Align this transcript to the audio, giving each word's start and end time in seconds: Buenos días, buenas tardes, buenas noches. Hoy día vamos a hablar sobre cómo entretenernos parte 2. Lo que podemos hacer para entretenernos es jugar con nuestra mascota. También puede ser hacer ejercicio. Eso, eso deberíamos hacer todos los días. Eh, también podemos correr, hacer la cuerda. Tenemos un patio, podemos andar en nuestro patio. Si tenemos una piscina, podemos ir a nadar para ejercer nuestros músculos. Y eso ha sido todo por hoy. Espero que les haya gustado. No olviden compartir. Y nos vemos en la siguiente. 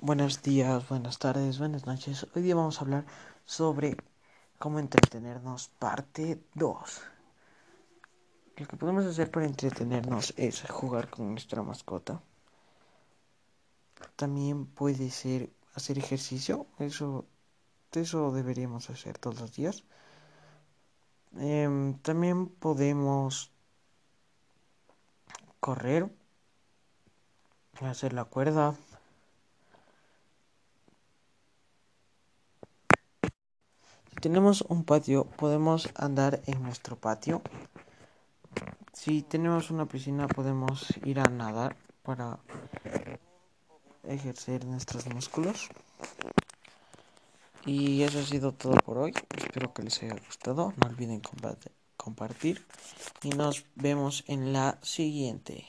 Buenos 0.00 0.42
días, 0.42 0.88
buenas 0.88 1.18
tardes, 1.18 1.58
buenas 1.58 1.84
noches. 1.84 2.24
Hoy 2.32 2.42
día 2.42 2.54
vamos 2.54 2.78
a 2.78 2.82
hablar 2.82 3.04
sobre 3.44 3.96
cómo 4.56 4.78
entretenernos 4.78 5.70
parte 5.76 6.40
2. 6.54 7.02
Lo 8.58 8.66
que 8.68 8.76
podemos 8.76 9.04
hacer 9.06 9.28
para 9.28 9.46
entretenernos 9.46 10.34
es 10.36 10.62
jugar 10.70 11.10
con 11.10 11.32
nuestra 11.32 11.64
mascota. 11.64 12.22
También 14.14 14.66
puede 14.66 15.10
ser 15.10 15.50
hacer 15.74 15.98
ejercicio. 15.98 16.68
Eso, 16.78 17.26
eso 17.90 18.30
deberíamos 18.30 18.90
hacer 18.90 19.18
todos 19.18 19.40
los 19.40 19.52
días. 19.52 19.82
Eh, 21.38 21.96
también 22.02 22.46
podemos 22.46 23.50
correr, 25.58 26.08
hacer 27.80 28.12
la 28.12 28.24
cuerda. 28.24 28.76
Tenemos 34.20 34.62
un 34.68 34.84
patio, 34.84 35.24
podemos 35.24 35.88
andar 35.94 36.40
en 36.46 36.62
nuestro 36.62 36.96
patio. 36.96 37.42
Si 38.92 39.22
tenemos 39.22 39.70
una 39.70 39.86
piscina, 39.86 40.26
podemos 40.26 40.86
ir 41.04 41.20
a 41.20 41.24
nadar 41.24 41.76
para 42.02 42.38
ejercer 44.04 44.64
nuestros 44.64 45.06
músculos. 45.06 45.68
Y 47.64 48.02
eso 48.02 48.18
ha 48.18 48.24
sido 48.24 48.52
todo 48.52 48.74
por 48.74 48.98
hoy. 48.98 49.14
Espero 49.36 49.72
que 49.72 49.82
les 49.82 50.02
haya 50.02 50.16
gustado. 50.26 50.72
No 50.76 50.88
olviden 50.88 51.22
compartir. 51.96 52.66
Y 53.22 53.30
nos 53.30 53.66
vemos 53.74 54.24
en 54.26 54.52
la 54.52 54.78
siguiente. 54.82 55.66